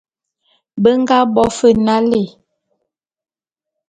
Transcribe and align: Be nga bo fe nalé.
Be 0.81 0.89
nga 1.01 1.17
bo 1.33 1.43
fe 1.57 1.69
nalé. 1.85 2.23